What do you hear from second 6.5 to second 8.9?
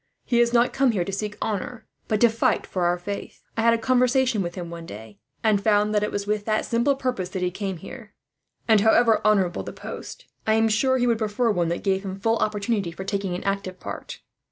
simple purpose he came here; and